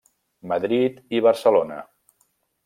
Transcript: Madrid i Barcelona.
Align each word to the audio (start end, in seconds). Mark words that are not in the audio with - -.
Madrid 0.51 0.97
i 1.19 1.21
Barcelona. 1.27 1.79